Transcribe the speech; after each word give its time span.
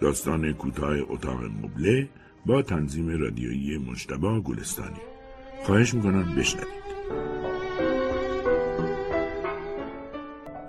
داستان 0.00 0.52
کوتاه 0.52 0.96
اتاق 1.08 1.44
مبله 1.44 2.08
با 2.46 2.62
تنظیم 2.62 3.20
رادیویی 3.20 3.78
مجتبا 3.78 4.40
گلستانی 4.40 5.00
خواهش 5.64 5.94
می‌کنم 5.94 6.34
بشنوید 6.34 6.80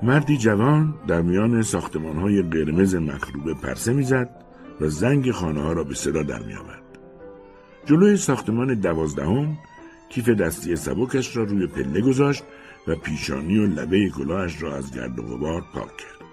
مردی 0.03 0.37
جوان 0.37 0.95
در 1.07 1.21
میان 1.21 1.61
ساختمان 1.61 2.17
های 2.17 2.41
قرمز 2.41 2.95
مخروبه 2.95 3.53
پرسه 3.53 3.93
می‌زد 3.93 4.29
و 4.81 4.87
زنگ 4.87 5.31
خانه 5.31 5.61
ها 5.61 5.73
را 5.73 5.83
به 5.83 5.95
صدا 5.95 6.23
در 6.23 6.39
می 6.39 6.53
آورد. 6.53 6.83
جلوی 7.85 8.17
ساختمان 8.17 8.73
دوازدهم 8.73 9.57
کیف 10.09 10.29
دستی 10.29 10.75
سبکش 10.75 11.37
را 11.37 11.43
روی 11.43 11.67
پله 11.67 12.01
گذاشت 12.01 12.43
و 12.87 12.95
پیشانی 12.95 13.57
و 13.57 13.65
لبه 13.65 14.09
کلاهش 14.09 14.61
را 14.63 14.75
از 14.75 14.95
گرد 14.95 15.19
و 15.19 15.23
غبار 15.23 15.63
پاک 15.73 15.97
کرد. 15.97 16.27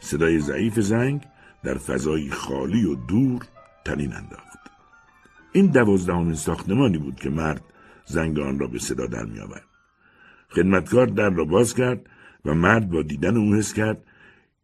صدای 0.00 0.40
ضعیف 0.40 0.80
زنگ 0.80 1.20
در 1.62 1.78
فضایی 1.78 2.30
خالی 2.30 2.84
و 2.84 2.94
دور 2.94 3.42
تنین 3.84 4.12
انداخت. 4.12 4.58
این 5.52 5.66
دوازدهمین 5.66 6.34
ساختمانی 6.34 6.98
بود 6.98 7.16
که 7.16 7.30
مرد 7.30 7.64
زنگ 8.04 8.38
آن 8.38 8.58
را 8.58 8.66
به 8.66 8.78
صدا 8.78 9.06
در 9.06 9.24
می 9.24 9.40
آورد. 9.40 9.64
خدمتکار 10.50 11.06
در 11.06 11.30
را 11.30 11.44
باز 11.44 11.74
کرد 11.74 12.06
و 12.44 12.54
مرد 12.54 12.90
با 12.90 13.02
دیدن 13.02 13.36
او 13.36 13.54
حس 13.54 13.72
کرد 13.72 14.04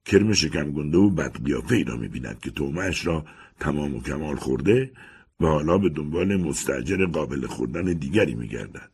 کرم 0.05 0.33
شکمگنده 0.33 0.99
و 0.99 1.11
بدقیافه 1.11 1.75
ای 1.75 1.85
را 1.85 1.97
می‌بیند 1.97 2.41
که 2.41 2.51
تومهش 2.51 3.07
را 3.07 3.25
تمام 3.61 3.95
و 3.95 4.01
کمال 4.01 4.37
خورده 4.37 4.93
و 5.41 5.47
حالا 5.47 5.79
به 5.79 5.89
دنبال 5.89 6.37
مستجر 6.37 7.07
قابل 7.07 7.47
خوردن 7.47 7.83
دیگری 7.83 8.35
میگردد 8.35 8.91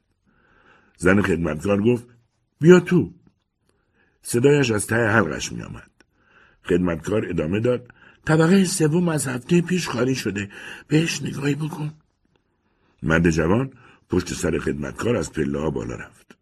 زن 0.96 1.22
خدمتکار 1.22 1.82
گفت 1.82 2.06
بیا 2.60 2.80
تو 2.80 3.12
صدایش 4.22 4.70
از 4.70 4.86
ته 4.86 4.96
حلقش 4.96 5.52
میآمد 5.52 5.90
خدمتکار 6.64 7.26
ادامه 7.28 7.60
داد. 7.60 7.88
طبقه 8.24 8.64
سوم 8.64 9.08
از 9.08 9.26
هفته 9.26 9.60
پیش 9.60 9.88
خالی 9.88 10.14
شده. 10.14 10.50
بهش 10.88 11.22
نگاهی 11.22 11.54
بکن. 11.54 11.92
مرد 13.02 13.30
جوان 13.30 13.70
پشت 14.10 14.34
سر 14.34 14.58
خدمتکار 14.58 15.16
از 15.16 15.32
پله 15.32 15.60
ها 15.60 15.70
بالا 15.70 15.94
رفت. 15.94 16.36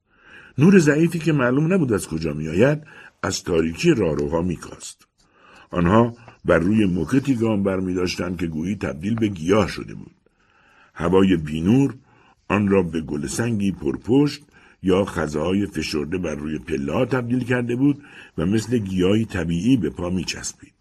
نور 0.58 0.78
ضعیفی 0.78 1.18
که 1.18 1.32
معلوم 1.32 1.72
نبود 1.72 1.92
از 1.92 2.08
کجا 2.08 2.32
میآید 2.32 2.82
از 3.22 3.42
تاریکی 3.42 3.94
راروها 3.94 4.42
میکاست 4.42 5.06
آنها 5.70 6.16
بر 6.44 6.58
روی 6.58 6.86
موکتی 6.86 7.34
گام 7.34 7.62
بر 7.62 7.80
می 7.80 7.94
داشتند 7.94 8.40
که 8.40 8.46
گویی 8.46 8.76
تبدیل 8.76 9.14
به 9.14 9.28
گیاه 9.28 9.68
شده 9.68 9.94
بود. 9.94 10.14
هوای 10.94 11.36
بینور 11.36 11.94
آن 12.48 12.68
را 12.68 12.82
به 12.82 13.00
گل 13.00 13.26
سنگی 13.26 13.72
پرپشت 13.72 14.42
یا 14.82 15.04
خزهای 15.04 15.66
فشرده 15.66 16.18
بر 16.18 16.34
روی 16.34 16.58
پله 16.58 17.04
تبدیل 17.06 17.44
کرده 17.44 17.76
بود 17.76 18.02
و 18.38 18.46
مثل 18.46 18.78
گیاهی 18.78 19.24
طبیعی 19.24 19.76
به 19.76 19.90
پا 19.90 20.10
می 20.10 20.24
چسبید. 20.24 20.74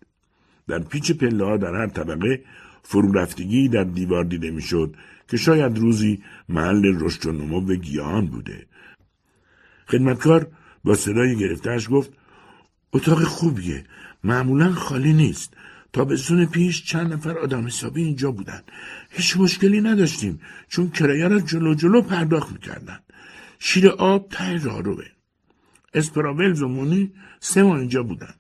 در 0.67 0.79
پیچ 0.79 1.11
پله 1.11 1.45
ها 1.45 1.57
در 1.57 1.75
هر 1.75 1.87
طبقه 1.87 2.43
فرو 2.83 3.11
رفتگی 3.11 3.69
در 3.69 3.83
دیوار 3.83 4.23
دیده 4.23 4.51
می‌شد 4.51 4.95
که 5.27 5.37
شاید 5.37 5.77
روزی 5.77 6.23
محل 6.49 6.95
رشد 6.99 7.25
و 7.25 7.31
نمو 7.31 7.75
گیاهان 7.75 8.27
بوده. 8.27 8.65
خدمتکار 9.87 10.47
با 10.83 10.95
صدای 10.95 11.35
گرفتهش 11.35 11.87
گفت 11.91 12.11
اتاق 12.93 13.23
خوبیه 13.23 13.83
معمولا 14.23 14.71
خالی 14.71 15.13
نیست 15.13 15.53
تابستون 15.93 16.45
پیش 16.45 16.83
چند 16.83 17.13
نفر 17.13 17.37
آدم 17.37 17.65
حسابی 17.65 18.03
اینجا 18.03 18.31
بودن 18.31 18.61
هیچ 19.09 19.37
مشکلی 19.37 19.81
نداشتیم 19.81 20.39
چون 20.67 20.89
کرایه 20.89 21.27
را 21.27 21.39
جلو 21.39 21.73
جلو 21.73 22.01
پرداخت 22.01 22.51
می‌کردن 22.51 22.99
شیر 23.59 23.89
آب 23.89 24.29
ته 24.29 24.63
راروه 24.63 25.05
اسپراولز 25.93 26.61
و 26.61 26.67
مونی 26.67 27.11
سه 27.39 27.63
ماه 27.63 27.79
اینجا 27.79 28.03
بودن. 28.03 28.33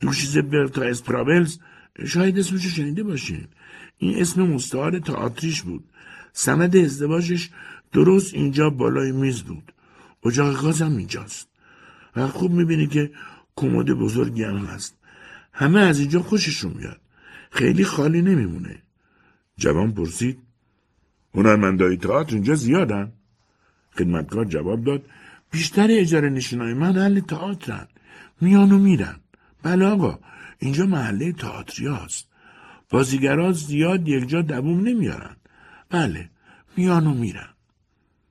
دوشیز 0.00 0.38
برتا 0.38 0.82
اسپراولز 0.82 1.58
شاید 2.06 2.38
اسمشو 2.38 2.68
شنیده 2.68 3.02
باشین. 3.02 3.46
این 3.98 4.20
اسم 4.20 4.42
مستعار 4.42 4.98
تئاتریش 4.98 5.62
بود. 5.62 5.84
سند 6.32 6.76
ازدواجش 6.76 7.50
درست 7.92 8.34
اینجا 8.34 8.70
بالای 8.70 9.12
میز 9.12 9.42
بود. 9.42 9.72
اجاق 10.26 10.62
گازم 10.62 10.96
اینجاست. 10.96 11.48
و 12.16 12.28
خوب 12.28 12.52
می‌بینی 12.52 12.86
که 12.86 13.10
کمد 13.56 13.86
بزرگی 13.86 14.42
هم 14.42 14.56
هست. 14.56 14.96
همه 15.52 15.80
از 15.80 16.00
اینجا 16.00 16.20
خوششون 16.22 16.72
میاد. 16.72 17.00
خیلی 17.50 17.84
خالی 17.84 18.22
نمیمونه. 18.22 18.82
جوان 19.56 19.92
پرسید. 19.92 20.38
هنرمندای 21.34 21.96
تئاتر 21.96 22.34
اینجا 22.34 22.54
زیادن؟ 22.54 23.12
خدمتکار 24.00 24.44
جواب 24.44 24.84
داد 24.84 25.02
بیشتر 25.50 25.88
اجاره 25.90 26.28
نشینای 26.28 26.74
من 26.74 26.98
اهل 26.98 27.20
تئاترن 27.20 27.86
میان 28.40 28.72
و 28.72 28.78
میرن. 28.78 29.16
بله 29.62 29.84
آقا 29.86 30.18
اینجا 30.58 30.86
محله 30.86 31.32
تئاتری 31.32 31.86
هست 31.86 32.28
بازیگرا 32.90 33.52
زیاد 33.52 34.08
یک 34.08 34.28
جا 34.28 34.42
دووم 34.42 34.80
نمیارن. 34.80 35.36
بله 35.90 36.30
میان 36.76 37.06
و 37.06 37.14
میرن. 37.14 37.48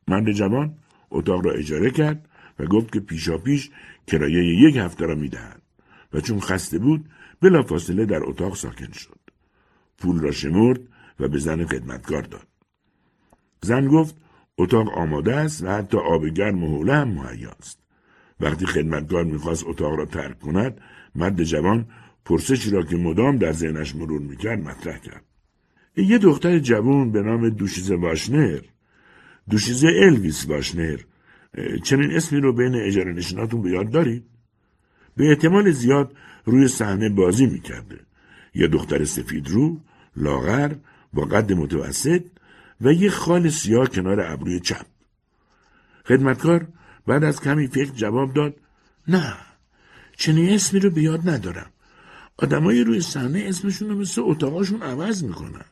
مرد 0.07 0.31
جوان 0.31 0.75
اتاق 1.11 1.45
را 1.45 1.51
اجاره 1.51 1.91
کرد 1.91 2.29
و 2.59 2.65
گفت 2.65 2.93
که 2.93 2.99
پیشا 2.99 3.37
پیش 3.37 3.69
کرایه 4.07 4.43
یک 4.43 4.75
هفته 4.77 5.05
را 5.05 5.15
می‌دهد 5.15 5.61
و 6.13 6.21
چون 6.21 6.39
خسته 6.39 6.79
بود 6.79 7.05
بلافاصله 7.41 8.05
در 8.05 8.19
اتاق 8.23 8.55
ساکن 8.55 8.91
شد. 8.91 9.19
پول 9.97 10.19
را 10.19 10.31
شمرد 10.31 10.79
و 11.19 11.27
به 11.27 11.39
زن 11.39 11.65
خدمتکار 11.65 12.21
داد. 12.21 12.47
زن 13.61 13.87
گفت 13.87 14.15
اتاق 14.59 14.97
آماده 14.97 15.35
است 15.35 15.63
و 15.63 15.67
حتی 15.67 15.97
آب 15.97 16.27
گرم 16.27 16.63
و 16.63 16.91
هم 16.91 17.07
مهیاست. 17.07 17.79
وقتی 18.39 18.65
خدمتکار 18.65 19.23
می‌خواست 19.23 19.63
اتاق 19.67 19.93
را 19.93 20.05
ترک 20.05 20.39
کند 20.39 20.81
مرد 21.15 21.43
جوان 21.43 21.85
پرسشی 22.25 22.71
را 22.71 22.81
که 22.83 22.95
مدام 22.95 23.37
در 23.37 23.51
ذهنش 23.51 23.95
مرور 23.95 24.21
می‌کرد 24.21 24.59
مطرح 24.59 24.97
کرد. 24.97 25.23
یه 25.97 26.17
دختر 26.17 26.59
جوان 26.59 27.11
به 27.11 27.21
نام 27.21 27.49
دوشیزه 27.49 27.95
واشنر 27.95 28.59
دوشیزه 29.49 29.87
الویس 29.87 30.49
واشنر 30.49 30.99
چنین 31.83 32.11
اسمی 32.11 32.39
رو 32.39 32.53
بین 32.53 32.75
اجاره 32.75 33.13
نشیناتون 33.13 33.61
به 33.61 33.69
یاد 33.69 33.91
دارید؟ 33.91 34.23
به 35.17 35.29
احتمال 35.29 35.71
زیاد 35.71 36.15
روی 36.45 36.67
صحنه 36.67 37.09
بازی 37.09 37.45
می‌کرده. 37.45 37.99
یه 38.55 38.67
دختر 38.67 39.05
سفید 39.05 39.47
رو، 39.47 39.77
لاغر، 40.15 40.75
با 41.13 41.25
قد 41.25 41.53
متوسط 41.53 42.23
و 42.81 42.93
یه 42.93 43.09
خال 43.09 43.49
سیاه 43.49 43.87
کنار 43.87 44.21
ابروی 44.21 44.59
چپ. 44.59 44.85
خدمتکار 46.05 46.67
بعد 47.07 47.23
از 47.23 47.41
کمی 47.41 47.67
فکر 47.67 47.91
جواب 47.91 48.33
داد 48.33 48.55
نه 49.07 49.37
چنین 50.17 50.49
اسمی 50.49 50.79
رو 50.79 50.89
به 50.89 51.01
یاد 51.01 51.29
ندارم. 51.29 51.71
آدمای 52.37 52.83
روی 52.83 53.01
صحنه 53.01 53.43
اسمشون 53.47 53.89
رو 53.89 53.95
مثل 53.95 54.21
اتاقاشون 54.25 54.81
عوض 54.81 55.23
می‌کنن. 55.23 55.65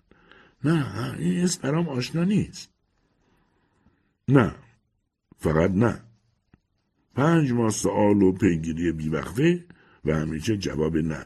نه 0.64 1.14
این 1.18 1.44
اسم 1.44 1.62
برام 1.62 1.90
آشنا 1.90 2.24
نیست. 2.24 2.70
نه 4.28 4.56
فقط 5.38 5.72
نه. 5.72 6.02
پنج 7.16 7.52
ماه 7.52 7.70
سوال 7.70 8.22
و 8.22 8.32
پیگیری 8.32 8.92
بیوقفه 8.92 9.66
و 10.06 10.16
همیشه 10.16 10.58
جواب 10.58 10.98
نه. 10.98 11.26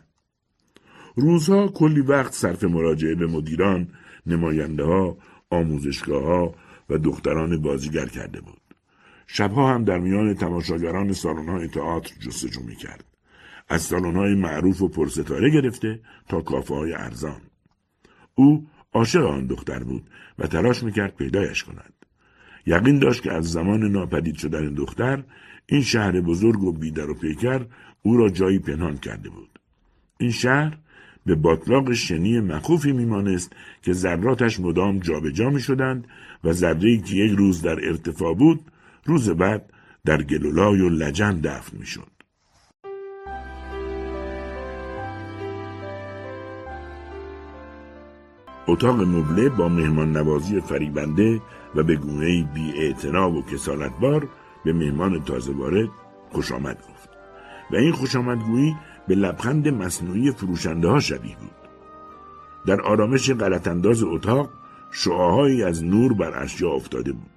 روزها 1.16 1.68
کلی 1.68 2.02
وقت 2.02 2.34
صرف 2.34 2.64
مراجعه 2.64 3.16
به 3.16 3.28
مدیران، 3.28 3.88
نماینده 4.26 4.84
ها، 4.84 5.18
آموزشگاه 5.52 6.56
و 6.90 6.98
دختران 6.98 7.62
بازیگر 7.62 8.06
کرده 8.06 8.42
بود. 8.42 8.62
شبها 9.28 9.74
هم 9.74 9.84
در 9.84 10.00
میان 10.00 10.34
تماشاگران 10.34 11.14
سالن 11.14 11.68
تئاتر 11.68 12.16
جستجو 12.20 12.62
می 12.64 12.76
کرد. 12.76 13.06
از 13.70 13.82
سالن 13.82 14.34
معروف 14.34 14.82
و 14.82 14.88
پرستاره 14.88 15.50
گرفته 15.50 16.00
تا 16.30 16.42
کافه 16.42 16.74
های 16.76 16.94
ارزان. 16.94 17.42
او 18.36 18.68
عاشق 18.94 19.26
آن 19.26 19.48
دختر 19.48 19.84
بود 19.84 20.10
و 20.40 20.48
تلاش 20.48 20.84
می‌کرد 20.84 21.16
پیدایش 21.16 21.64
کند. 21.64 21.94
یقین 22.66 23.00
داشت 23.00 23.24
که 23.24 23.32
از 23.32 23.52
زمان 23.52 23.84
ناپدید 23.84 24.36
شدن 24.36 24.74
دختر 24.74 25.24
این 25.66 25.82
شهر 25.82 26.22
بزرگ 26.22 26.64
و 26.64 26.72
بیدر 26.72 27.10
و 27.10 27.14
پیکر 27.14 27.66
او 28.02 28.18
را 28.18 28.30
جایی 28.30 28.60
پنهان 28.60 28.98
کرده 28.98 29.30
بود. 29.30 29.60
این 30.18 30.32
شهر 30.32 30.78
به 31.26 31.36
باطلاق 31.36 31.94
شنی 31.94 32.40
مخوفی 32.40 32.92
میمانست 32.92 33.54
که 33.82 33.94
ذراتش 33.94 34.60
مدام 34.60 35.00
جابجا 35.00 35.50
می 35.50 35.62
شدند 35.62 36.08
و 36.44 36.54
ذره 36.54 36.98
که 36.98 37.16
یک 37.16 37.38
روز 37.38 37.62
در 37.62 37.88
ارتفاع 37.88 38.34
بود 38.34 38.62
روز 39.06 39.30
بعد 39.30 39.74
در 40.06 40.24
گلولای 40.24 40.82
و 40.82 40.90
لجن 40.90 41.40
دفن 41.40 41.78
می 41.78 41.86
شد. 41.86 42.12
اتاق 48.68 49.02
مبله 49.02 49.50
با 49.50 49.70
مهمان 49.70 50.18
نوازی 50.18 50.62
فریبنده 50.62 51.42
و 51.76 51.84
به 51.84 51.96
گونه 51.96 52.44
بی 52.54 52.94
و 53.14 53.42
کسالتبار 53.42 54.28
به 54.66 54.74
مهمان 54.74 55.24
تازه 55.24 55.54
وارد 55.54 55.90
خوش 56.32 56.52
آمد 56.52 56.78
گفت 56.78 57.10
و 57.72 57.76
این 57.76 57.92
خوش 57.92 58.16
آمدگویی 58.16 58.76
به 59.08 59.16
لبخند 59.16 59.68
مصنوعی 59.68 60.32
فروشنده 60.32 60.88
ها 60.88 61.00
شبیه 61.00 61.36
بود. 61.36 61.52
در 62.66 62.82
آرامش 62.82 63.32
غلطانداز 63.32 64.04
اتاق 64.04 64.50
شعاهایی 64.92 65.64
از 65.64 65.84
نور 65.84 66.14
بر 66.14 66.44
اشیا 66.44 66.70
افتاده 66.70 67.12
بود. 67.12 67.32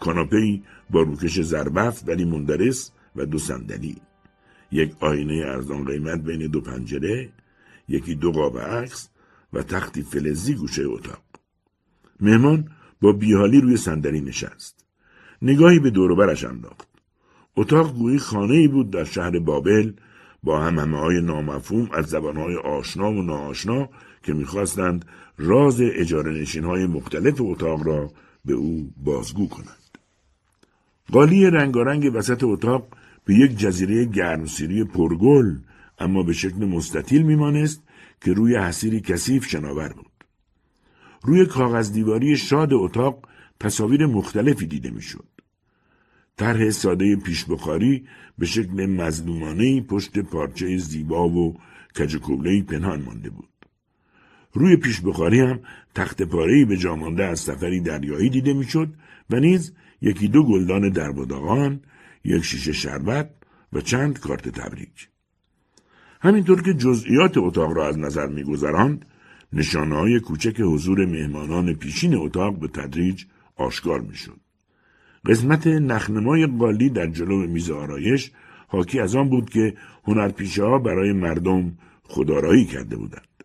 کاناپهای 0.00 0.62
با 0.90 1.02
روکش 1.02 1.40
زربفت 1.40 2.08
ولی 2.08 2.24
مندرس 2.24 2.92
و 3.16 3.26
دو 3.26 3.38
صندلی. 3.38 3.96
یک 4.72 4.94
آینه 5.00 5.44
ارزان 5.46 5.84
قیمت 5.84 6.20
بین 6.20 6.46
دو 6.46 6.60
پنجره، 6.60 7.32
یکی 7.88 8.14
دو 8.14 8.32
قاب 8.32 8.58
عکس 8.58 9.08
و 9.52 9.62
تختی 9.62 10.02
فلزی 10.02 10.54
گوشه 10.54 10.82
اتاق. 10.86 11.22
مهمان 12.20 12.68
با 13.00 13.12
بیحالی 13.12 13.60
روی 13.60 13.76
صندلی 13.76 14.20
نشست. 14.20 14.86
نگاهی 15.42 15.78
به 15.78 15.90
دوروبرش 15.90 16.44
انداخت. 16.44 16.88
اتاق 17.56 17.94
گویی 17.94 18.18
خانه 18.18 18.54
ای 18.54 18.68
بود 18.68 18.90
در 18.90 19.04
شهر 19.04 19.38
بابل 19.38 19.92
با 20.42 20.60
هم 20.60 20.94
های 20.94 21.20
نامفهوم 21.20 21.88
از 21.92 22.06
زبانهای 22.06 22.56
آشنا 22.56 23.10
و 23.10 23.22
ناآشنا 23.22 23.88
که 24.22 24.32
می‌خواستند 24.32 25.04
راز 25.38 25.80
اجاره 25.80 26.32
نشین 26.32 26.64
های 26.64 26.86
مختلف 26.86 27.34
اتاق 27.40 27.86
را 27.86 28.10
به 28.44 28.52
او 28.52 28.92
بازگو 28.96 29.48
کنند. 29.48 29.98
قالی 31.12 31.46
رنگارنگ 31.46 32.10
وسط 32.14 32.44
اتاق 32.44 32.88
به 33.24 33.34
یک 33.34 33.56
جزیره 33.56 34.04
گرمسیری 34.04 34.84
پرگل 34.84 35.56
اما 35.98 36.22
به 36.22 36.32
شکل 36.32 36.64
مستطیل 36.64 37.22
میمانست 37.22 37.82
که 38.20 38.32
روی 38.32 38.56
حسیری 38.56 39.00
کثیف 39.00 39.46
شناور 39.46 39.88
بود. 39.92 40.06
روی 41.22 41.46
کاغذ 41.46 41.92
دیواری 41.92 42.36
شاد 42.36 42.72
اتاق 42.72 43.28
تصاویر 43.60 44.06
مختلفی 44.06 44.66
دیده 44.66 44.90
می‌شد. 44.90 45.31
طرح 46.36 46.70
ساده 46.70 47.16
پیش 47.16 47.44
بخاری 47.44 48.04
به 48.38 48.46
شکل 48.46 48.86
مظلومانه 48.86 49.80
پشت 49.80 50.18
پارچه 50.18 50.76
زیبا 50.76 51.28
و 51.28 51.58
کجکولهی 51.98 52.62
پنهان 52.62 53.02
مانده 53.02 53.30
بود. 53.30 53.48
روی 54.52 54.76
پیش 54.76 55.00
بخاری 55.00 55.40
هم 55.40 55.60
تخت 55.94 56.22
پارهی 56.22 56.64
به 56.64 56.76
جامانده 56.76 57.24
از 57.24 57.40
سفری 57.40 57.80
دریایی 57.80 58.30
دیده 58.30 58.52
می‌شد 58.52 58.94
و 59.30 59.40
نیز 59.40 59.72
یکی 60.00 60.28
دو 60.28 60.44
گلدان 60.44 60.88
درباداغان، 60.88 61.80
یک 62.24 62.44
شیشه 62.44 62.72
شربت 62.72 63.30
و 63.72 63.80
چند 63.80 64.20
کارت 64.20 64.48
تبریک. 64.48 65.08
همینطور 66.20 66.62
که 66.62 66.74
جزئیات 66.74 67.38
اتاق 67.38 67.72
را 67.72 67.88
از 67.88 67.98
نظر 67.98 68.26
میگذراند 68.26 69.04
نشانه 69.52 69.94
های 69.94 70.20
کوچک 70.20 70.60
حضور 70.60 71.06
مهمانان 71.06 71.74
پیشین 71.74 72.14
اتاق 72.14 72.58
به 72.58 72.68
تدریج 72.68 73.24
آشکار 73.56 74.00
می‌شد. 74.00 74.40
قسمت 75.26 75.66
نخنمای 75.66 76.46
قالی 76.46 76.90
در 76.90 77.06
جلو 77.06 77.46
میز 77.46 77.70
آرایش 77.70 78.30
حاکی 78.68 79.00
از 79.00 79.16
آن 79.16 79.28
بود 79.28 79.50
که 79.50 79.74
هنرپیشه 80.04 80.64
ها 80.64 80.78
برای 80.78 81.12
مردم 81.12 81.78
خدارایی 82.02 82.64
کرده 82.64 82.96
بودند. 82.96 83.44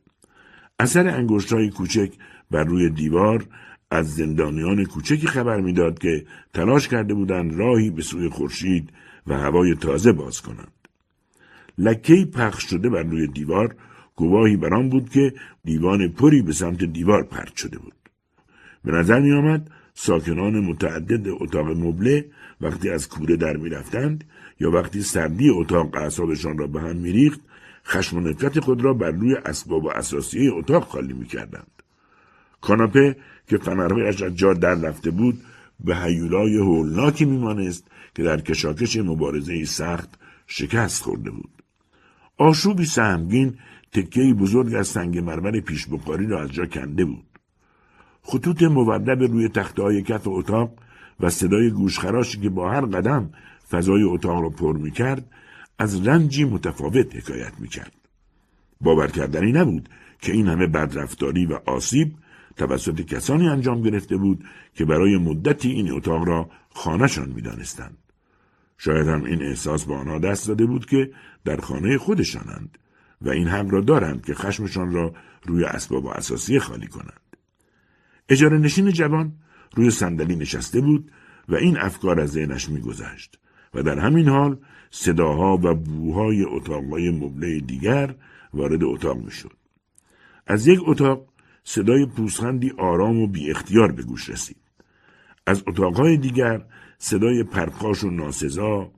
اثر 0.79 1.07
انگشت 1.07 1.53
های 1.53 1.69
کوچک 1.69 2.11
بر 2.51 2.63
روی 2.63 2.89
دیوار 2.89 3.45
از 3.91 4.15
زندانیان 4.15 4.85
کوچکی 4.85 5.27
خبر 5.27 5.61
می‌داد 5.61 5.99
که 5.99 6.25
تلاش 6.53 6.87
کرده 6.87 7.13
بودند 7.13 7.59
راهی 7.59 7.89
به 7.89 8.01
سوی 8.01 8.29
خورشید 8.29 8.89
و 9.27 9.33
هوای 9.33 9.75
تازه 9.75 10.11
باز 10.11 10.41
کنند. 10.41 10.71
لکهی 11.77 12.25
پخش 12.25 12.63
شده 12.63 12.89
بر 12.89 13.03
روی 13.03 13.27
دیوار 13.27 13.75
گواهی 14.15 14.57
بر 14.57 14.73
آن 14.73 14.89
بود 14.89 15.09
که 15.09 15.33
دیوان 15.63 16.07
پری 16.07 16.41
به 16.41 16.53
سمت 16.53 16.83
دیوار 16.83 17.23
پرت 17.23 17.55
شده 17.55 17.77
بود. 17.77 17.93
به 18.83 18.91
نظر 18.91 19.19
می 19.19 19.31
آمد 19.31 19.71
ساکنان 19.99 20.59
متعدد 20.59 21.27
اتاق 21.27 21.67
مبله 21.67 22.25
وقتی 22.61 22.89
از 22.89 23.09
کوره 23.09 23.35
در 23.35 23.57
می 23.57 23.69
رفتند 23.69 24.23
یا 24.59 24.71
وقتی 24.71 25.01
سردی 25.01 25.49
اتاق 25.49 25.95
اعصابشان 25.95 26.57
را 26.57 26.67
به 26.67 26.81
هم 26.81 26.95
می 26.95 27.11
ریخت 27.11 27.39
خشم 27.85 28.17
و 28.17 28.19
نفرت 28.19 28.59
خود 28.59 28.83
را 28.83 28.93
بر 28.93 29.11
روی 29.11 29.35
اسباب 29.35 29.83
و 29.83 29.89
اساسیه 29.89 30.53
اتاق 30.53 30.83
خالی 30.83 31.13
می 31.13 31.25
کردند. 31.25 31.71
کاناپه 32.61 33.15
که 33.47 33.57
فنرهایش 33.57 34.21
از 34.21 34.35
جا 34.35 34.53
در 34.53 34.75
رفته 34.75 35.11
بود 35.11 35.41
به 35.79 35.95
حیولای 35.95 36.57
هولناکی 36.57 37.25
میمانست 37.25 37.87
که 38.15 38.23
در 38.23 38.41
کشاکش 38.41 38.97
مبارزه 38.97 39.65
سخت 39.65 40.09
شکست 40.47 41.03
خورده 41.03 41.31
بود. 41.31 41.63
آشوبی 42.37 42.85
سهمگین 42.85 43.57
تکهی 43.91 44.33
بزرگ 44.33 44.73
از 44.73 44.87
سنگ 44.87 45.17
مرمر 45.17 45.59
پیش 45.59 45.87
بخاری 45.87 46.27
را 46.27 46.41
از 46.41 46.51
جا 46.51 46.65
کنده 46.65 47.05
بود. 47.05 47.26
خطوط 48.29 48.63
مودب 48.63 49.23
روی 49.23 49.49
تخته 49.49 49.81
های 49.81 50.01
کف 50.01 50.27
اتاق 50.27 50.71
و 51.19 51.29
صدای 51.29 51.71
گوشخراشی 51.71 52.39
که 52.39 52.49
با 52.49 52.71
هر 52.71 52.85
قدم 52.85 53.29
فضای 53.69 54.03
اتاق 54.03 54.41
را 54.41 54.49
پر 54.49 54.77
می 54.77 54.91
کرد 54.91 55.25
از 55.79 56.07
رنجی 56.07 56.45
متفاوت 56.45 57.15
حکایت 57.15 57.53
می 57.59 57.67
کرد. 57.67 57.91
باور 58.81 59.07
کردنی 59.07 59.51
نبود 59.51 59.89
که 60.21 60.31
این 60.31 60.47
همه 60.47 60.67
بدرفتاری 60.67 61.45
و 61.45 61.59
آسیب 61.65 62.13
توسط 62.57 63.01
کسانی 63.01 63.47
انجام 63.47 63.81
گرفته 63.81 64.17
بود 64.17 64.43
که 64.73 64.85
برای 64.85 65.17
مدتی 65.17 65.69
این 65.69 65.91
اتاق 65.91 66.27
را 66.27 66.49
خانهشان 66.73 67.29
می‌دانستند. 67.29 67.97
شاید 68.77 69.07
هم 69.07 69.23
این 69.23 69.41
احساس 69.41 69.85
با 69.85 69.97
آنها 69.97 70.19
دست 70.19 70.47
داده 70.47 70.65
بود 70.65 70.85
که 70.85 71.11
در 71.45 71.57
خانه 71.57 71.97
خودشانند 71.97 72.77
و 73.21 73.29
این 73.29 73.47
حق 73.47 73.69
را 73.69 73.81
دارند 73.81 74.25
که 74.25 74.33
خشمشان 74.33 74.91
را 74.91 75.13
روی 75.45 75.63
اسباب 75.63 76.05
و 76.05 76.09
اساسی 76.09 76.59
خالی 76.59 76.87
کنند. 76.87 77.26
اجاره 78.29 78.57
نشین 78.57 78.91
جوان 78.91 79.33
روی 79.75 79.91
صندلی 79.91 80.35
نشسته 80.35 80.81
بود 80.81 81.11
و 81.49 81.55
این 81.55 81.77
افکار 81.77 82.19
از 82.19 82.31
ذهنش 82.31 82.69
میگذشت 82.69 83.39
و 83.73 83.83
در 83.83 83.99
همین 83.99 84.27
حال 84.27 84.57
صداها 84.91 85.59
و 85.63 85.75
بوهای 85.75 86.43
اتاقهای 86.43 87.11
مبله 87.11 87.59
دیگر 87.59 88.15
وارد 88.53 88.83
اتاق 88.83 89.17
می‌شد. 89.17 89.53
از 90.47 90.67
یک 90.67 90.79
اتاق 90.85 91.27
صدای 91.63 92.05
پوسخندی 92.05 92.71
آرام 92.77 93.17
و 93.17 93.27
بی 93.27 93.51
اختیار 93.51 93.91
به 93.91 94.03
گوش 94.03 94.29
رسید. 94.29 94.57
از 95.45 95.63
اتاقهای 95.67 96.17
دیگر 96.17 96.65
صدای 96.97 97.43
پرخاش 97.43 98.03
و 98.03 98.09
ناسزا، 98.09 98.91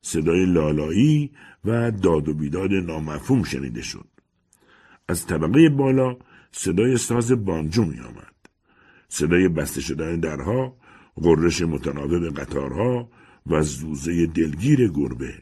صدای 0.00 0.46
لالایی 0.46 1.30
و 1.64 1.90
داد 1.90 2.28
و 2.28 2.34
بیداد 2.34 2.72
نامفهوم 2.72 3.42
شنیده 3.42 3.82
شد. 3.82 4.06
از 5.08 5.26
طبقه 5.26 5.68
بالا 5.68 6.16
صدای 6.52 6.96
ساز 6.96 7.32
بانجو 7.32 7.84
می 7.84 8.00
آمد. 8.00 8.35
صدای 9.08 9.48
بسته 9.48 9.80
شدن 9.80 10.20
درها، 10.20 10.76
غرش 11.16 11.62
متناوب 11.62 12.38
قطارها 12.40 13.08
و 13.46 13.62
زوزه 13.62 14.26
دلگیر 14.26 14.88
گربه. 14.88 15.34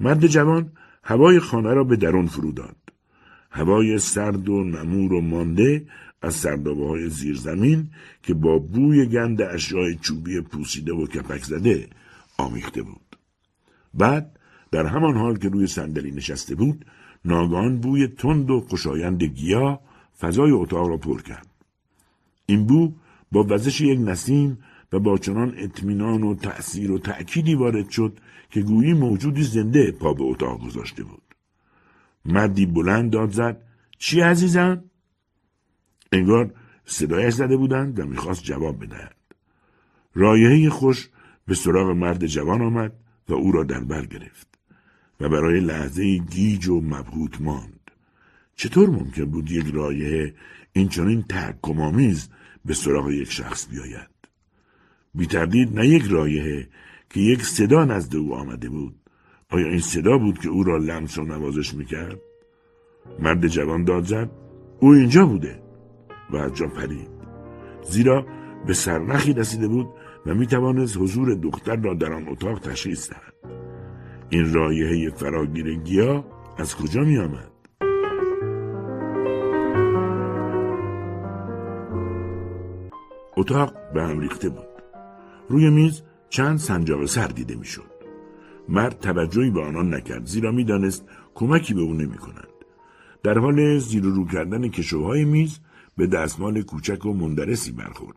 مرد 0.00 0.26
جوان 0.26 0.72
هوای 1.02 1.40
خانه 1.40 1.74
را 1.74 1.84
به 1.84 1.96
درون 1.96 2.26
فرو 2.26 2.52
داد. 2.52 2.76
هوای 3.50 3.98
سرد 3.98 4.48
و 4.48 4.64
نمور 4.64 5.12
و 5.12 5.20
مانده 5.20 5.86
از 6.22 6.34
سردابه 6.34 6.86
های 6.86 7.08
زیرزمین 7.08 7.90
که 8.22 8.34
با 8.34 8.58
بوی 8.58 9.06
گند 9.06 9.42
اشیای 9.42 9.94
چوبی 9.94 10.40
پوسیده 10.40 10.92
و 10.92 11.06
کپک 11.06 11.44
زده 11.44 11.88
آمیخته 12.38 12.82
بود. 12.82 13.16
بعد 13.94 14.38
در 14.70 14.86
همان 14.86 15.16
حال 15.16 15.38
که 15.38 15.48
روی 15.48 15.66
صندلی 15.66 16.10
نشسته 16.10 16.54
بود 16.54 16.84
ناگان 17.24 17.80
بوی 17.80 18.06
تند 18.06 18.50
و 18.50 18.60
خوشایند 18.60 19.22
گیا 19.22 19.80
فضای 20.20 20.50
اتاق 20.50 20.88
را 20.88 20.96
پر 20.96 21.22
کرد. 21.22 21.55
این 22.46 22.66
بو 22.66 22.92
با 23.32 23.46
وزش 23.48 23.80
یک 23.80 23.98
نسیم 24.00 24.58
و 24.92 24.98
با 24.98 25.18
چنان 25.18 25.54
اطمینان 25.56 26.22
و 26.22 26.34
تأثیر 26.34 26.92
و 26.92 26.98
تأکیدی 26.98 27.54
وارد 27.54 27.90
شد 27.90 28.18
که 28.50 28.62
گویی 28.62 28.92
موجودی 28.92 29.42
زنده 29.42 29.92
پا 29.92 30.14
به 30.14 30.24
اتاق 30.24 30.60
گذاشته 30.60 31.04
بود. 31.04 31.22
مردی 32.24 32.66
بلند 32.66 33.10
داد 33.10 33.30
زد 33.30 33.62
چی 33.98 34.20
عزیزم؟ 34.20 34.84
انگار 36.12 36.54
صدایش 36.84 37.34
زده 37.34 37.56
بودند 37.56 38.00
و 38.00 38.06
می‌خواست 38.06 38.42
جواب 38.42 38.84
بدهد. 38.84 39.16
رایحه 40.14 40.70
خوش 40.70 41.08
به 41.46 41.54
سراغ 41.54 41.90
مرد 41.90 42.26
جوان 42.26 42.62
آمد 42.62 42.92
و 43.28 43.34
او 43.34 43.52
را 43.52 43.64
در 43.64 43.80
بر 43.80 44.06
گرفت 44.06 44.58
و 45.20 45.28
برای 45.28 45.60
لحظه 45.60 46.18
گیج 46.18 46.68
و 46.68 46.80
مبهوت 46.80 47.40
ماند. 47.40 47.90
چطور 48.56 48.90
ممکن 48.90 49.24
بود 49.24 49.50
یک 49.50 49.66
رایحه 49.74 50.34
این 50.72 50.88
چنین 50.88 51.22
تحکمآمیز 51.22 52.28
به 52.66 52.74
سراغ 52.74 53.10
یک 53.10 53.32
شخص 53.32 53.68
بیاید؟ 53.70 54.08
بی 55.14 55.26
تردید 55.26 55.78
نه 55.78 55.88
یک 55.88 56.04
رایحه 56.10 56.68
که 57.10 57.20
یک 57.20 57.42
صدا 57.42 57.84
نزد 57.84 58.16
او 58.16 58.34
آمده 58.34 58.68
بود 58.68 58.94
آیا 59.50 59.66
این 59.66 59.80
صدا 59.80 60.18
بود 60.18 60.38
که 60.38 60.48
او 60.48 60.64
را 60.64 60.76
لمس 60.76 61.18
و 61.18 61.22
نوازش 61.22 61.74
می‌کرد؟ 61.74 62.20
مرد 63.18 63.46
جوان 63.46 63.84
داد 63.84 64.04
زد 64.04 64.30
او 64.80 64.92
اینجا 64.92 65.26
بوده 65.26 65.62
و 66.30 66.36
از 66.36 66.54
جا 66.54 66.66
پرید 66.66 67.08
زیرا 67.88 68.26
به 68.66 68.74
سرنخی 68.74 69.32
رسیده 69.32 69.68
بود 69.68 69.86
و 70.26 70.34
می‌توانست 70.34 70.96
حضور 70.96 71.34
دختر 71.34 71.76
را 71.76 71.94
در 71.94 72.12
آن 72.12 72.28
اتاق 72.28 72.58
تشخیص 72.58 73.10
دهد 73.10 73.34
این 74.30 74.52
رایحه 74.52 75.10
فراگیر 75.10 75.74
گیا 75.74 76.24
از 76.58 76.76
کجا 76.76 77.00
می 77.00 77.18
آمد؟ 77.18 77.55
اتاق 83.36 83.92
به 83.94 84.02
هم 84.02 84.20
ریخته 84.20 84.48
بود 84.48 84.66
روی 85.48 85.70
میز 85.70 86.02
چند 86.28 86.58
سنجاق 86.58 87.06
سر 87.06 87.26
دیده 87.26 87.54
می‌شد 87.54 87.90
مرد 88.68 89.00
توجهی 89.00 89.50
به 89.50 89.64
آنان 89.64 89.94
نکرد 89.94 90.26
زیرا 90.26 90.52
می‌دانست 90.52 91.04
کمکی 91.34 91.74
به 91.74 91.80
او 91.80 91.92
نمی 91.92 92.16
کنند. 92.16 92.48
در 93.22 93.38
حال 93.38 93.78
زیر 93.78 94.02
رو 94.02 94.26
کردن 94.26 94.68
کشوهای 94.68 95.24
میز 95.24 95.60
به 95.96 96.06
دستمال 96.06 96.62
کوچک 96.62 97.06
و 97.06 97.12
مندرسی 97.12 97.72
برخورد. 97.72 98.16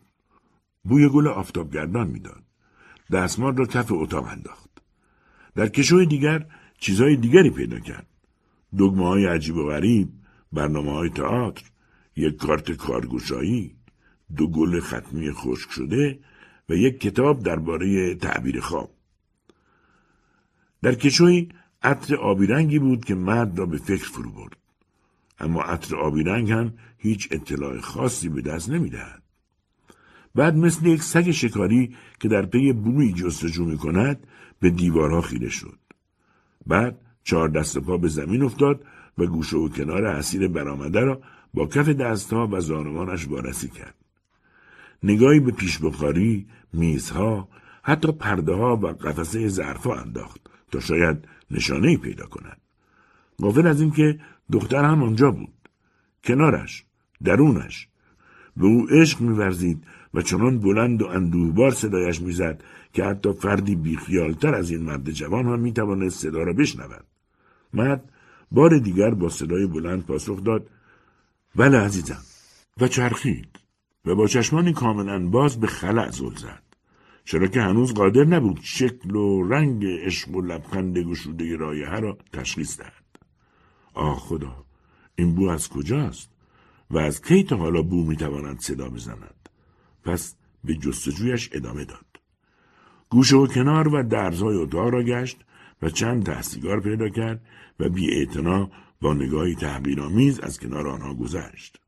بوی 0.83 1.09
گل 1.09 1.27
آفتابگردان 1.27 2.07
می‌داد. 2.07 2.43
دستمال 3.11 3.57
را 3.57 3.65
کف 3.65 3.91
اتاق 3.91 4.27
انداخت. 4.27 4.69
در 5.55 5.67
کشوی 5.67 6.05
دیگر 6.05 6.45
چیزهای 6.79 7.15
دیگری 7.15 7.49
پیدا 7.49 7.79
کرد. 7.79 8.07
دگمه 8.77 9.07
های 9.07 9.25
عجیب 9.25 9.55
و 9.55 9.65
غریب، 9.65 10.09
برنامه 10.53 10.91
های 10.91 11.09
تئاتر 11.09 11.63
یک 12.15 12.35
کارت 12.35 12.71
کارگوشایی 12.71 13.75
دو 14.37 14.47
گل 14.47 14.79
ختمی 14.79 15.31
خشک 15.31 15.71
شده 15.71 16.19
و 16.69 16.73
یک 16.73 16.99
کتاب 16.99 17.43
درباره 17.43 18.15
تعبیر 18.15 18.59
خواب 18.59 18.91
در 20.81 20.95
کشوی 20.95 21.49
عطر 21.83 22.15
آبی 22.15 22.47
رنگی 22.47 22.79
بود 22.79 23.05
که 23.05 23.15
مرد 23.15 23.59
را 23.59 23.65
به 23.65 23.77
فکر 23.77 24.09
فرو 24.09 24.31
برد 24.31 24.57
اما 25.39 25.61
عطر 25.61 25.95
آبی 25.95 26.23
رنگ 26.23 26.51
هم 26.51 26.73
هیچ 26.97 27.27
اطلاع 27.31 27.79
خاصی 27.79 28.29
به 28.29 28.41
دست 28.41 28.69
نمی‌دهد 28.69 29.23
بعد 30.35 30.55
مثل 30.55 30.85
یک 30.85 31.03
سگ 31.03 31.31
شکاری 31.31 31.95
که 32.19 32.27
در 32.27 32.45
پی 32.45 32.73
بوی 32.73 33.13
جستجو 33.13 33.65
می 33.65 33.77
کند 33.77 34.27
به 34.59 34.69
دیوارها 34.69 35.21
خیره 35.21 35.49
شد. 35.49 35.79
بعد 36.67 37.01
چهار 37.23 37.49
دست 37.49 37.77
پا 37.77 37.97
به 37.97 38.07
زمین 38.07 38.43
افتاد 38.43 38.85
و 39.17 39.25
گوشه 39.25 39.57
و 39.57 39.69
کنار 39.69 40.05
اسیر 40.05 40.47
برآمده 40.47 40.99
را 40.99 41.21
با 41.53 41.67
کف 41.67 41.89
دستها 41.89 42.47
و 42.51 42.59
زانوانش 42.59 43.27
وارسی 43.27 43.69
کرد. 43.69 43.95
نگاهی 45.03 45.39
به 45.39 45.51
پیش 45.51 45.79
بخاری، 45.79 46.47
میزها، 46.73 47.49
حتی 47.83 48.11
پرده 48.11 48.53
ها 48.53 48.75
و 48.75 48.87
قفسه 48.87 49.47
ظرفها 49.47 49.95
انداخت 49.95 50.41
تا 50.71 50.79
شاید 50.79 51.27
نشانه 51.51 51.97
پیدا 51.97 52.25
کند. 52.25 52.61
غافل 53.41 53.67
از 53.67 53.81
اینکه 53.81 54.19
دختر 54.51 54.83
هم 54.83 55.03
آنجا 55.03 55.31
بود. 55.31 55.69
کنارش، 56.23 56.85
درونش. 57.23 57.87
به 58.57 58.65
او 58.65 58.87
عشق 58.89 59.21
میورزید 59.21 59.83
و 60.13 60.21
چنان 60.21 60.59
بلند 60.59 61.01
و 61.01 61.07
اندوهبار 61.07 61.71
صدایش 61.71 62.21
می‌زد 62.21 62.63
که 62.93 63.03
حتی 63.03 63.33
فردی 63.33 63.75
بیخیالتر 63.75 64.55
از 64.55 64.71
این 64.71 64.81
مرد 64.81 65.11
جوان 65.11 65.45
هم 65.45 65.59
می‌توانست 65.59 66.19
صدا 66.19 66.43
را 66.43 66.53
بشنود 66.53 67.05
مرد 67.73 68.11
بار 68.51 68.77
دیگر 68.77 69.09
با 69.09 69.29
صدای 69.29 69.67
بلند 69.67 70.05
پاسخ 70.05 70.43
داد 70.43 70.69
بله 71.55 71.77
عزیزم 71.77 72.21
و 72.81 72.87
چرخید 72.87 73.58
و 74.09 74.15
با 74.15 74.27
چشمانی 74.27 74.73
کاملا 74.73 75.27
باز 75.27 75.59
به 75.59 75.67
خلع 75.67 76.09
زل 76.11 76.35
زد. 76.35 76.63
چرا 77.25 77.47
که 77.47 77.61
هنوز 77.61 77.93
قادر 77.93 78.23
نبود 78.23 78.59
شکل 78.63 79.15
و 79.15 79.43
رنگ 79.43 79.85
عشق 79.85 80.35
و 80.35 80.41
لبخند 80.41 80.97
گشوده 80.97 81.55
رایه 81.55 81.89
را 81.89 82.17
تشخیص 82.33 82.77
دهد. 82.77 83.05
آه 83.93 84.19
خدا 84.19 84.65
این 85.15 85.35
بو 85.35 85.47
از 85.47 85.69
کجاست؟ 85.69 86.29
و 86.91 86.97
از 86.97 87.21
کی 87.21 87.43
تا 87.43 87.57
حالا 87.57 87.81
بو 87.81 88.05
می‌تواند 88.05 88.59
صدا 88.59 88.89
بزند؟ 88.89 89.49
پس 90.03 90.35
به 90.63 90.75
جستجویش 90.75 91.49
ادامه 91.53 91.85
داد. 91.85 92.05
گوشه 93.09 93.35
و 93.35 93.47
کنار 93.47 93.87
و 93.87 94.03
درزهای 94.03 94.55
اتاق 94.55 94.89
را 94.89 95.03
گشت 95.03 95.37
و 95.81 95.89
چند 95.89 96.23
ته 96.25 96.79
پیدا 96.79 97.09
کرد 97.09 97.41
و 97.79 97.89
بی 97.89 98.27
با 99.01 99.13
نگاهی 99.13 99.55
تحقیرآمیز 99.55 100.39
از 100.39 100.59
کنار 100.59 100.87
آنها 100.87 101.13
گذشت. 101.13 101.79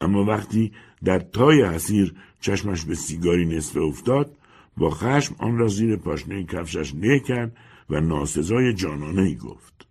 اما 0.00 0.24
وقتی 0.24 0.72
در 1.04 1.18
تای 1.18 1.64
حسیر 1.64 2.14
چشمش 2.40 2.84
به 2.84 2.94
سیگاری 2.94 3.46
نصفه 3.46 3.80
افتاد 3.80 4.36
با 4.76 4.90
خشم 4.90 5.34
آن 5.38 5.58
را 5.58 5.68
زیر 5.68 5.96
پاشنه 5.96 6.44
کفشش 6.44 6.94
نه 6.94 7.20
کرد 7.20 7.56
و 7.90 8.00
ناسزای 8.00 8.74
جانانه 8.74 9.22
ای 9.22 9.36
گفت. 9.36 9.86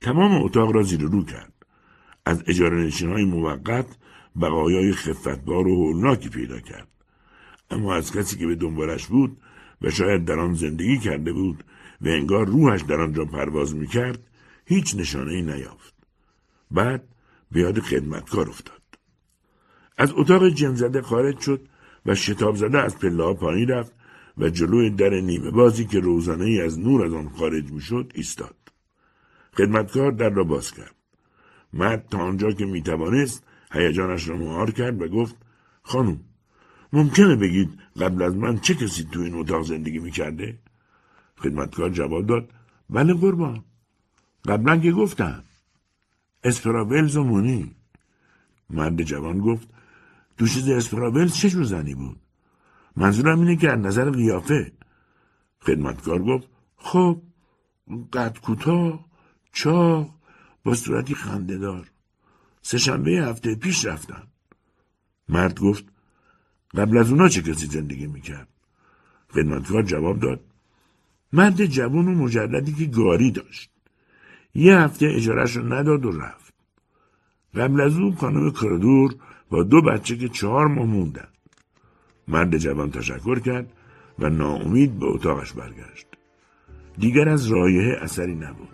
تمام 0.00 0.42
اتاق 0.42 0.70
را 0.70 0.82
زیر 0.82 1.00
رو 1.00 1.24
کرد. 1.24 1.52
از 2.26 2.42
اجاره 2.46 2.90
های 3.02 3.24
موقت 3.24 3.86
بقایای 4.40 4.92
خفتبار 4.92 5.68
و 5.68 5.74
هولناکی 5.74 6.28
پیدا 6.28 6.60
کرد. 6.60 6.88
اما 7.70 7.94
از 7.94 8.12
کسی 8.12 8.36
که 8.36 8.46
به 8.46 8.54
دنبالش 8.54 9.06
بود 9.06 9.40
و 9.82 9.90
شاید 9.90 10.24
در 10.24 10.38
آن 10.38 10.54
زندگی 10.54 10.98
کرده 10.98 11.32
بود 11.32 11.64
و 12.00 12.08
انگار 12.08 12.46
روحش 12.46 12.82
در 12.82 13.00
آنجا 13.00 13.24
پرواز 13.24 13.74
می‌کرد 13.74 14.26
هیچ 14.66 14.96
نشانه 14.96 15.32
ای 15.32 15.42
نیافت. 15.42 15.94
بعد 16.70 17.08
به 17.52 17.60
یاد 17.60 17.80
خدمتکار 17.80 18.48
افتاد. 18.48 18.87
از 19.98 20.12
اتاق 20.12 20.48
جن 20.48 20.74
زده 20.74 21.02
خارج 21.02 21.40
شد 21.40 21.68
و 22.06 22.14
شتاب 22.14 22.56
زده 22.56 22.78
از 22.78 22.98
پله 22.98 23.24
ها 23.24 23.34
پایین 23.34 23.68
رفت 23.68 23.92
و 24.38 24.48
جلوی 24.48 24.90
در 24.90 25.20
نیمه 25.20 25.50
بازی 25.50 25.84
که 25.84 26.00
روزانه 26.00 26.44
ای 26.44 26.60
از 26.60 26.78
نور 26.78 27.04
از 27.06 27.12
آن 27.12 27.28
خارج 27.28 27.72
می‌شد 27.72 28.12
ایستاد. 28.14 28.56
خدمتکار 29.56 30.12
در 30.12 30.30
را 30.30 30.44
باز 30.44 30.72
کرد. 30.72 30.94
مرد 31.72 32.06
تا 32.10 32.18
آنجا 32.18 32.52
که 32.52 32.66
می‌توانست 32.66 33.44
هیجانش 33.72 34.28
را 34.28 34.36
مهار 34.36 34.70
کرد 34.70 35.02
و 35.02 35.08
گفت 35.08 35.36
خانم 35.82 36.20
ممکنه 36.92 37.36
بگید 37.36 37.70
قبل 38.00 38.22
از 38.22 38.36
من 38.36 38.58
چه 38.58 38.74
کسی 38.74 39.08
تو 39.12 39.20
این 39.20 39.34
اتاق 39.34 39.62
زندگی 39.62 39.98
می‌کرده؟ 39.98 40.58
خدمتکار 41.36 41.90
جواب 41.90 42.26
داد 42.26 42.50
بله 42.90 43.14
قربان. 43.14 43.64
قبلا 44.44 44.76
که 44.76 44.92
گفتم. 44.92 45.42
اسپراولز 46.44 47.16
و 47.16 47.24
مونی. 47.24 47.74
مرد 48.70 49.02
جوان 49.02 49.38
گفت 49.38 49.68
دوشیز 50.38 50.68
اسپراولز 50.68 51.34
چه 51.34 51.48
جور 51.48 51.64
زنی 51.64 51.94
بود؟ 51.94 52.20
منظورم 52.96 53.40
اینه 53.40 53.56
که 53.56 53.72
از 53.72 53.78
نظر 53.78 54.10
قیافه. 54.10 54.72
خدمتکار 55.60 56.22
گفت 56.22 56.48
خب 56.76 57.22
قد 58.12 58.38
کوتاه 58.42 59.06
چاق 59.52 60.14
با 60.64 60.74
صورتی 60.74 61.14
خندهدار. 61.14 61.90
سهشنبه 62.62 63.10
هفته 63.10 63.54
پیش 63.54 63.84
رفتن. 63.84 64.22
مرد 65.28 65.60
گفت 65.60 65.84
قبل 66.74 66.98
از 66.98 67.10
اونا 67.10 67.28
چه 67.28 67.42
کسی 67.42 67.66
زندگی 67.66 68.06
می‌کرد؟ 68.06 68.48
خدمتکار 69.30 69.82
جواب 69.82 70.20
داد 70.20 70.40
مرد 71.32 71.66
جوان 71.66 72.08
و 72.08 72.14
مجردی 72.14 72.72
که 72.72 72.84
گاری 72.84 73.30
داشت. 73.30 73.70
یه 74.54 74.78
هفته 74.78 75.06
اجارش 75.06 75.56
رو 75.56 75.72
نداد 75.74 76.04
و 76.04 76.10
رفت. 76.10 76.54
قبل 77.54 77.80
از 77.80 77.96
اون 77.96 78.14
خانم 78.14 78.50
کردور 78.50 79.14
با 79.50 79.62
دو 79.62 79.82
بچه 79.82 80.16
که 80.16 80.28
چهار 80.28 80.66
ماه 80.66 80.86
موندن 80.86 81.28
مرد 82.28 82.58
جوان 82.58 82.90
تشکر 82.90 83.38
کرد 83.38 83.72
و 84.18 84.28
ناامید 84.28 84.98
به 84.98 85.06
اتاقش 85.06 85.52
برگشت 85.52 86.06
دیگر 86.98 87.28
از 87.28 87.46
رایه 87.46 87.98
اثری 88.00 88.34
نبود 88.34 88.68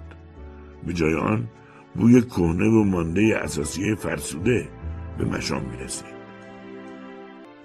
به 0.87 0.93
جای 0.93 1.14
آن 1.14 1.49
بوی 1.95 2.23
کهنه 2.23 2.69
و 2.69 2.85
مانده 2.85 3.38
اساسی 3.43 3.95
فرسوده 3.95 4.69
به 5.19 5.25
مشام 5.25 5.62
می 5.62 5.76
رسید. 5.76 6.14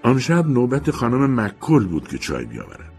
آن 0.04 0.20
شب 0.20 0.48
نوبت 0.48 0.92
خانم 0.92 1.42
مکل 1.42 1.88
بود 1.88 2.08
که 2.08 2.18
چای 2.18 2.46
بیاورد. 2.46 2.94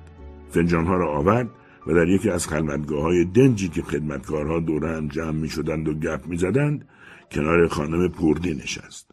فنجانها 0.50 0.96
را 0.96 1.10
آورد 1.12 1.50
و 1.86 1.94
در 1.94 2.08
یکی 2.08 2.30
از 2.30 2.46
خلوتگاه 2.46 3.02
های 3.02 3.24
دنجی 3.24 3.68
که 3.68 3.82
خدمتکارها 3.82 4.60
دوره 4.60 4.96
هم 4.96 5.08
جمع 5.08 5.30
می 5.30 5.48
شدند 5.48 5.88
و 5.88 5.94
گپ 5.94 6.26
می 6.26 6.36
زدند 6.36 6.88
کنار 7.32 7.68
خانم 7.68 8.08
پردی 8.08 8.54
نشست. 8.54 9.09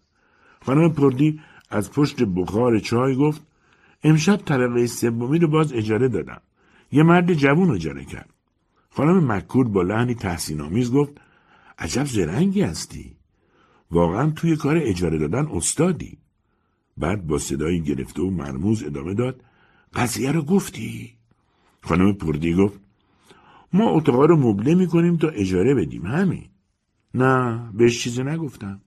خانم 0.67 0.89
پردی 0.89 1.39
از 1.69 1.91
پشت 1.91 2.23
بخار 2.23 2.79
چای 2.79 3.15
گفت 3.15 3.41
امشب 4.03 4.35
طبقه 4.35 4.87
سومی 4.87 5.39
رو 5.39 5.47
باز 5.47 5.73
اجاره 5.73 6.07
دادم. 6.07 6.41
یه 6.91 7.03
مرد 7.03 7.33
جوون 7.33 7.71
اجاره 7.71 8.05
کرد. 8.05 8.29
خانم 8.89 9.31
مکور 9.31 9.67
با 9.67 9.81
لحنی 9.81 10.15
تحسین 10.15 10.61
آمیز 10.61 10.91
گفت 10.91 11.11
عجب 11.79 12.05
زرنگی 12.05 12.61
هستی. 12.61 13.15
واقعا 13.91 14.29
توی 14.29 14.55
کار 14.55 14.77
اجاره 14.77 15.17
دادن 15.17 15.47
استادی. 15.47 16.17
بعد 16.97 17.27
با 17.27 17.37
صدایی 17.37 17.81
گرفته 17.81 18.21
و 18.21 18.29
مرموز 18.29 18.83
ادامه 18.83 19.13
داد 19.13 19.43
قضیه 19.93 20.31
رو 20.31 20.41
گفتی؟ 20.41 21.13
خانم 21.81 22.13
پردی 22.13 22.53
گفت 22.53 22.79
ما 23.73 23.89
اتاقا 23.89 24.25
رو 24.25 24.37
مبله 24.37 24.75
می‌کنیم 24.75 25.17
تا 25.17 25.29
اجاره 25.29 25.75
بدیم 25.75 26.05
همین. 26.05 26.49
نه 27.13 27.69
بهش 27.73 28.03
چیزی 28.03 28.23
نگفتم. 28.23 28.81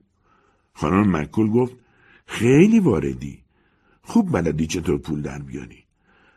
خانم 0.75 1.17
مکل 1.17 1.47
گفت 1.47 1.77
خیلی 2.27 2.81
واردی. 2.81 3.43
خوب 4.03 4.33
بلدی 4.33 4.67
چطور 4.67 4.99
پول 4.99 5.23
در 5.23 5.39
بیاری. 5.39 5.85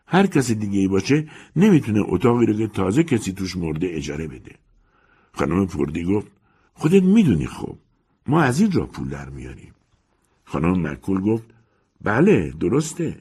هر 0.08 0.28
کسی 0.28 0.56
دیگه 0.56 0.80
ای 0.80 0.88
باشه 0.88 1.30
نمی‌تونه 1.56 2.02
اتاقی 2.04 2.46
رو 2.46 2.54
که 2.54 2.68
تازه 2.68 3.04
کسی 3.04 3.34
توش 3.34 3.56
مرده 3.58 3.88
اجاره 3.92 4.28
بده. 4.28 4.56
خانم 5.34 5.68
پردی 5.68 6.04
گفت 6.04 6.28
خودت 6.74 7.04
می‌دونی 7.04 7.48
خب 7.48 7.78
ما 8.28 8.42
از 8.42 8.62
این 8.62 8.72
را 8.72 8.86
پول 8.86 9.10
در 9.10 9.30
میاریم. 9.30 9.74
خانم 10.46 10.88
مکل 10.88 11.22
گفت 11.22 11.46
بله 12.02 12.54
درسته. 12.60 13.20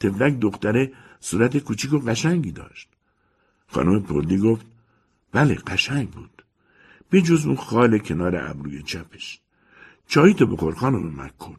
تفلک 0.00 0.38
دختره 0.40 0.92
صورت 1.20 1.58
کوچیک 1.58 1.92
و 1.92 1.98
قشنگی 1.98 2.52
داشت. 2.52 2.88
خانم 3.66 4.02
پردی 4.02 4.38
گفت 4.38 4.66
بله 5.32 5.54
قشنگ 5.54 6.10
بود. 6.10 6.44
به 7.10 7.22
جز 7.22 7.46
اون 7.46 7.56
خال 7.56 7.98
کنار 7.98 8.36
ابروی 8.36 8.82
چپش. 8.82 9.40
چایی 10.08 10.34
تو 10.34 10.46
بخور 10.46 10.74
خانم 10.74 11.20
مکل. 11.20 11.54